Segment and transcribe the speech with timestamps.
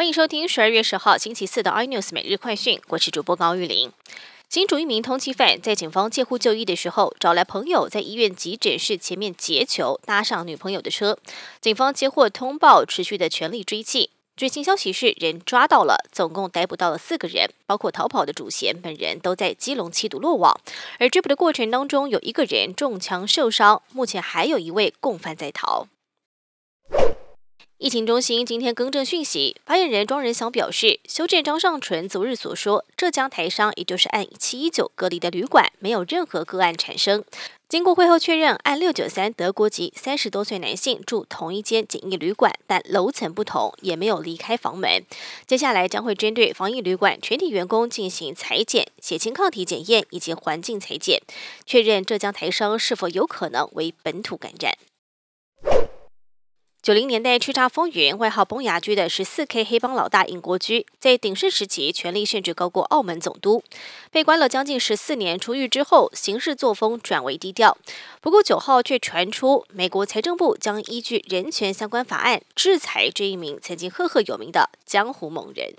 [0.00, 3.92] 欢迎收听十二月十号星期四的 iNews 每日快讯，我是主播高玉玲。
[4.48, 11.18] 新竹一名通缉犯在警方借护就医的时候，找来朋友在医院急诊室前面截囚，搭上女朋友的车。
[11.60, 14.08] 警方接获通报，持续的全力追缉。
[14.38, 20.58] 最新消息是，人抓到了，总共逮捕到了四个人，包括逃跑的主嫌本人都在基隆缉毒落网。
[20.98, 25.88] 而追捕的过程当中，有一个人中枪受伤，目前还有一位共犯在逃。
[27.80, 37.24] 疫情中心今天更正讯息，发言人庄仁祥表示，修正张尚纯昨日所说，浙江台商也就是按七一九隔离的旅馆，没有任何个案产生。
[37.70, 45.02] 经过会后确认，按六九三德国籍三十多岁男性住同一间简易旅馆，但楼层不同，也没有离开房门。
[45.46, 51.22] 接下来将会针对防疫旅馆全体员工进行裁剪、血清抗体检验以及环境裁剪，
[51.64, 54.74] 确认浙江台商是否有可能为本土感染。
[56.82, 63.62] 九零年代叱咤风云、外号“崩牙驹”的十四 K 黑帮老大尹国驹，在鼎盛时期权力甚至高过澳门总督。
[64.10, 67.76] 被关了将近十四年，出狱之后，行事作风转为低调。
[68.22, 75.74] 不过九号却传出，美国财政部将依据人权相关法案制裁这一名曾经赫赫有名的江湖猛人。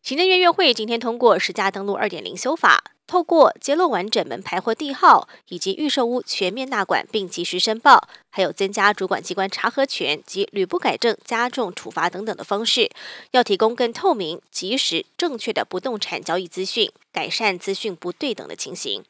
[0.00, 2.91] 行政院院会今天通过《实价登录二点零》修法。
[3.12, 12.90] 透过揭露完整门牌或地号，以及预售屋全面纳管并及时申报，还有增加主管机关查核权及屡不改正加重处罚等等的方式，
[13.32, 19.04] 要提供更透明、及时、正确的不动产交易资讯，改善资讯不对等的情形，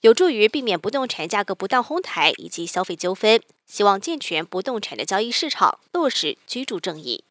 [0.00, 3.40] 有助于避免不动产价格不当哄抬以及消费纠纷。
[3.68, 7.22] 希望健全不动产的交易市场，落实居住正义。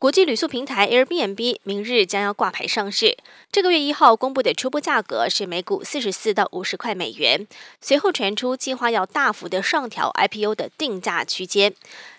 [0.00, 3.18] 国际旅宿平台 Airbnb 明日将要挂牌上市。
[3.52, 7.46] 这个月一号公布的初步价格是每股四十四到五十块美元。
[7.82, 11.74] 随后传出计划要大幅的上调 IPO 的定价区间。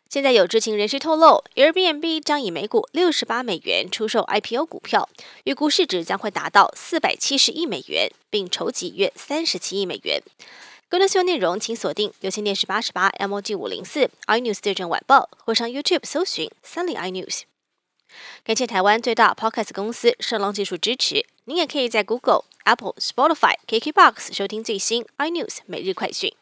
[0.08, 5.10] 现在有知情人士透露，Airbnb 将以每股六十八美元出售 IPO 股票，
[5.46, 10.22] 预估市值将会达到四百七十亿美元，并筹集约三十七亿美元。
[10.88, 17.42] 更多新闻内容，请锁定有线电视八十八 MOD 五零四 iNews 对阵晚报，或上 YouTube 搜寻三立 iNews。
[18.44, 21.26] 感谢台湾最大 Podcast 公司盛浪技术支持。
[21.46, 26.41] 您也可以在 Google、Apple、Spotify、KKBox 收听最新 iNews 每日快讯。